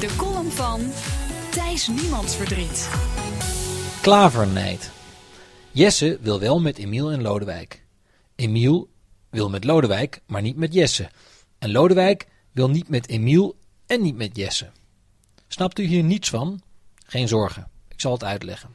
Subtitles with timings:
[0.00, 0.80] De column van
[1.50, 2.88] Thijs Niemandsverdriet.
[4.00, 4.90] Klavernijd.
[5.70, 7.84] Jesse wil wel met Emiel en Lodewijk.
[8.34, 8.88] Emiel
[9.30, 11.10] wil met Lodewijk, maar niet met Jesse.
[11.58, 14.70] En Lodewijk wil niet met Emiel en niet met Jesse.
[15.48, 16.60] Snapt u hier niets van?
[17.06, 18.74] Geen zorgen, ik zal het uitleggen.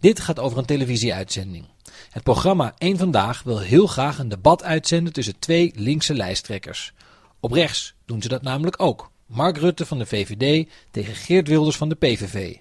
[0.00, 1.64] Dit gaat over een televisieuitzending.
[2.10, 6.92] Het programma Eén Vandaag wil heel graag een debat uitzenden tussen twee linkse lijsttrekkers.
[7.40, 9.10] Op rechts doen ze dat namelijk ook.
[9.28, 12.56] Mark Rutte van de VVD tegen Geert Wilders van de PVV.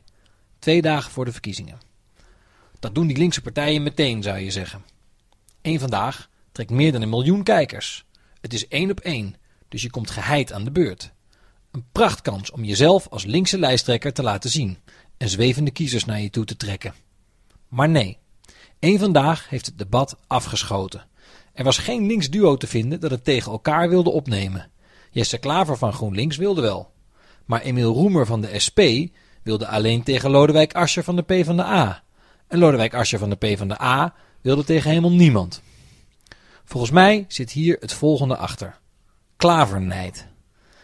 [0.60, 1.80] Twee dagen voor de verkiezingen.
[2.80, 4.86] Dat doen die linkse partijen meteen, zou je zeggen.
[5.62, 8.06] Eén Vandaag trekt meer dan een miljoen kijkers.
[8.42, 9.36] Het is één op één,
[9.70, 11.12] dus je komt geheid aan de beurt.
[11.72, 14.78] Een prachtkans om jezelf als linkse lijsttrekker te laten zien
[15.18, 16.94] en zwevende kiezers naar je toe te trekken.
[17.68, 18.18] Maar nee,
[18.80, 21.06] Eén Vandaag heeft het debat afgeschoten.
[21.54, 24.72] Er was geen links duo te vinden dat het tegen elkaar wilde opnemen.
[25.18, 26.92] Jesse Klaver van GroenLinks wilde wel.
[27.46, 28.80] Maar Emiel Roemer van de SP
[29.44, 32.04] wilde alleen tegen Lodewijk Asscher van de PvdA.
[32.48, 35.62] En Lodewijk Asscher van de PvdA wilde tegen helemaal niemand.
[36.64, 38.80] Volgens mij zit hier het volgende achter.
[39.36, 40.28] Klavernijd.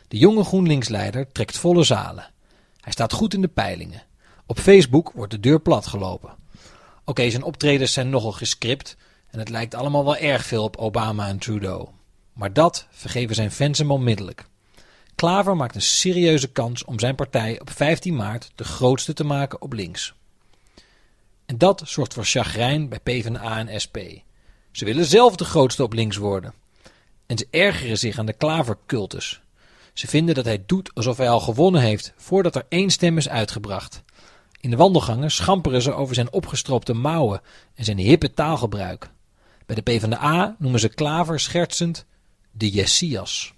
[0.07, 2.31] De jonge GroenLinks-leider trekt volle zalen.
[2.79, 4.03] Hij staat goed in de peilingen.
[4.45, 6.35] Op Facebook wordt de deur platgelopen.
[7.05, 8.97] Oké, zijn optredens zijn nogal gescript
[9.29, 11.87] en het lijkt allemaal wel erg veel op Obama en Trudeau.
[12.33, 14.45] Maar dat vergeven zijn fans hem onmiddellijk.
[15.15, 19.61] Klaver maakt een serieuze kans om zijn partij op 15 maart de grootste te maken
[19.61, 20.13] op links.
[21.45, 23.97] En dat zorgt voor chagrijn bij PvdA en SP.
[24.71, 26.53] Ze willen zelf de grootste op links worden.
[27.25, 29.41] En ze ergeren zich aan de Klaver-cultus.
[29.93, 33.29] Ze vinden dat hij doet alsof hij al gewonnen heeft voordat er één stem is
[33.29, 34.03] uitgebracht.
[34.59, 37.41] In de wandelgangen schamperen ze over zijn opgestroopte mouwen
[37.75, 39.09] en zijn hippe taalgebruik.
[39.65, 42.05] Bij de PvdA noemen ze Klaver schertsend
[42.53, 43.53] de Jessias.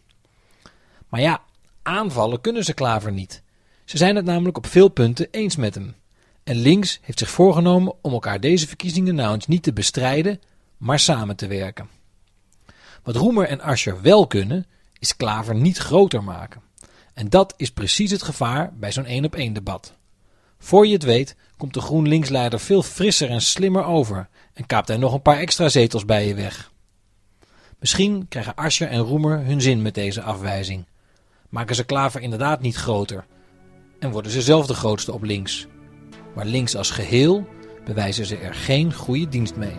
[1.10, 1.44] Maar ja,
[1.82, 3.44] aanvallen kunnen ze Klaver niet.
[3.86, 5.96] Ze zijn het namelijk op veel punten eens met hem.
[6.44, 10.42] En links heeft zich voorgenomen om elkaar deze verkiezingen nou eens niet te bestrijden,
[10.78, 11.89] maar samen te werken.
[13.04, 14.66] Wat Roemer en Ascher wel kunnen,
[15.00, 16.61] is Klaver niet groter maken.
[17.14, 19.94] En dat is precies het gevaar bij zo'n één op één debat.
[20.60, 24.98] Voor je het weet, komt de GroenLinks-leider veel frisser en slimmer over en kaapt hij
[24.98, 26.72] nog een paar extra zetels bij je weg.
[27.86, 30.86] Misschien krijgen Ascher en Roemer hun zin met deze afwijzing.
[31.50, 33.26] Maken ze Klaver inderdaad niet groter
[34.00, 35.68] en worden ze zelf de grootste op links.
[36.36, 37.48] Maar links als geheel
[37.84, 39.76] bewijzen ze er geen goede dienst mee.